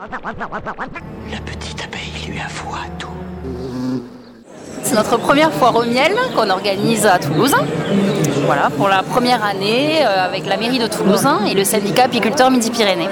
[0.00, 3.08] La petite abeille lui avoua tout.
[4.82, 7.54] C'est notre première foire au miel qu'on organise à Toulouse.
[8.46, 12.50] Voilà, pour la première année euh, avec la mairie de Toulouse et le syndicat apiculteur
[12.50, 13.10] Midi-Pyrénées.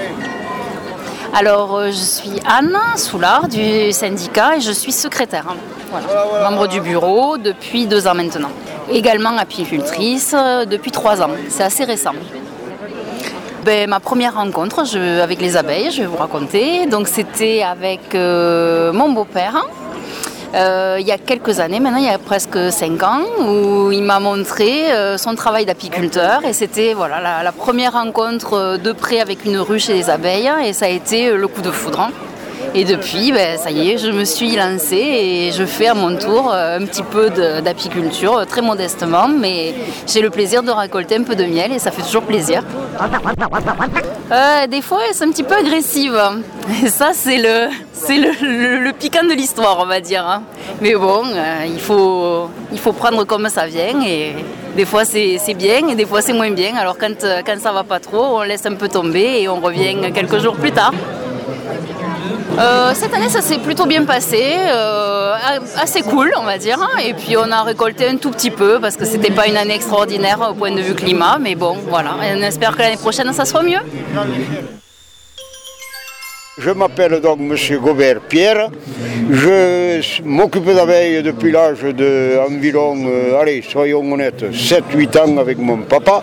[1.31, 5.45] Alors, euh, je suis Anne Soulard du syndicat et je suis secrétaire.
[5.91, 8.49] Voilà, membre du bureau depuis deux ans maintenant.
[8.89, 11.29] Également apicultrice euh, depuis trois ans.
[11.49, 12.13] C'est assez récent.
[13.65, 14.83] Ben, ma première rencontre
[15.21, 16.85] avec les abeilles, je vais vous raconter.
[16.85, 19.65] Donc, c'était avec euh, mon beau-père.
[20.55, 24.01] Euh, il y a quelques années, maintenant il y a presque 5 ans, où il
[24.01, 29.45] m'a montré euh, son travail d'apiculteur et c'était voilà, la, première rencontre de près avec
[29.45, 32.09] une ruche et des abeilles et ça a été le coup de foudre.
[32.75, 36.15] Et depuis, ben, ça y est, je me suis lancée et je fais à mon
[36.15, 37.29] tour euh, un petit peu
[37.63, 39.73] d'apiculture, euh, très modestement, mais
[40.07, 42.61] j'ai le plaisir de récolter un peu de miel et ça fait toujours plaisir.
[44.31, 46.19] Euh, des fois, sont un petit peu agressives.
[46.83, 50.25] Et ça, c'est le, c'est le, piquant de l'histoire, on va dire.
[50.27, 50.43] hein.
[50.81, 51.23] Mais bon,
[51.65, 53.99] il, faut, il faut prendre comme ça vient.
[54.05, 54.35] Et
[54.75, 56.75] des fois, c'est, c'est bien et des fois, c'est moins bien.
[56.77, 59.95] Alors, quand, quand ça va pas trop, on laisse un peu tomber et on revient
[60.13, 60.93] quelques jours plus tard.
[62.57, 65.33] Euh, cette année, ça s'est plutôt bien passé, euh,
[65.81, 66.77] assez cool, on va dire.
[66.81, 66.99] hein.
[67.05, 69.75] Et puis, on a récolté un tout petit peu parce que c'était pas une année
[69.75, 72.15] extraordinaire au point de vue climat, mais bon, voilà.
[72.21, 73.79] On espère que l'année prochaine, ça sera mieux.
[76.57, 78.69] Je m'appelle donc Monsieur Gobert Pierre.
[79.31, 86.21] Je m'occupe d'abeilles depuis l'âge de euh, allez, soyons honnêtes, 7-8 ans avec mon papa.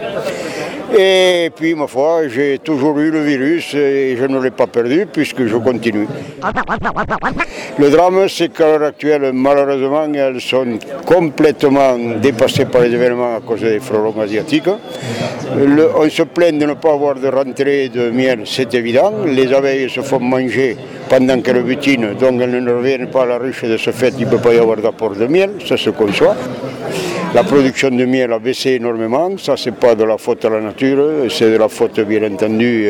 [0.95, 5.06] Et puis, ma foi, j'ai toujours eu le virus et je ne l'ai pas perdu
[5.12, 6.06] puisque je continue.
[7.79, 13.41] Le drame, c'est qu'à l'heure actuelle, malheureusement, elles sont complètement dépassées par les événements à
[13.41, 14.69] cause des frelons asiatiques.
[15.98, 19.12] On se plaint de ne pas avoir de rentrée de miel, c'est évident.
[19.27, 20.77] Les abeilles se font manger
[21.09, 23.64] pendant qu'elles butinent, donc elles ne reviennent pas à la ruche.
[23.64, 26.36] De ce fait, il ne peut pas y avoir d'apport de miel, ça se conçoit.
[27.36, 30.58] La production de miel a baissé énormément, ça c'est pas de la faute à la
[30.58, 32.89] nature, c'est de la faute bien entendu,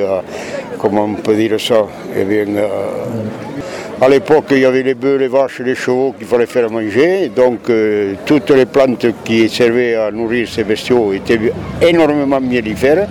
[0.78, 1.84] comment on peut dire ça,
[2.16, 2.24] eh
[3.98, 7.30] à l'époque, il y avait les bœufs, les vaches, les chevaux qu'il fallait faire manger.
[7.34, 11.40] Donc, euh, toutes les plantes qui servaient à nourrir ces bestiaux étaient
[11.80, 13.08] énormément mellifères.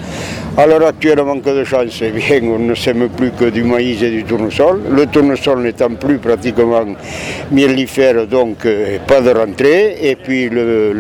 [0.58, 4.02] À l'heure actuelle, manque de chance, eh bien, on ne sème plus que du maïs
[4.04, 4.82] et du tournesol.
[4.92, 6.86] Le tournesol n'étant plus pratiquement
[7.52, 9.98] mellifère, donc euh, pas de rentrée.
[10.02, 10.94] Et puis, le,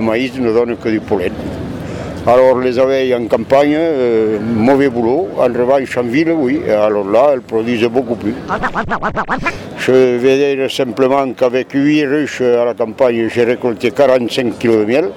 [0.00, 1.32] maïs ne donne que du pollen.
[2.28, 5.28] Alors les abeilles en campagne, euh, mauvais boulot.
[5.38, 6.60] En revanche, en ville, oui.
[6.68, 8.34] Alors là, elles produisent beaucoup plus.
[9.78, 14.84] Je vais dire simplement qu'avec 8 ruches à la campagne, j'ai récolté 45 kg de
[14.84, 15.10] miel.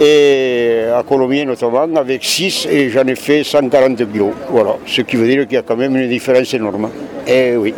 [0.00, 4.30] Et à Colomiers notamment, avec 6, et j'en ai fait 140 kg.
[4.48, 4.76] Voilà.
[4.86, 6.88] Ce qui veut dire qu'il y a quand même une différence énorme.
[7.26, 7.74] Et oui.